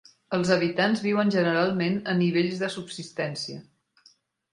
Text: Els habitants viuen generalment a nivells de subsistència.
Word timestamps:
Els 0.35 0.51
habitants 0.53 1.03
viuen 1.07 1.29
generalment 1.35 1.99
a 2.13 2.15
nivells 2.21 2.63
de 2.63 2.71
subsistència. 2.77 3.61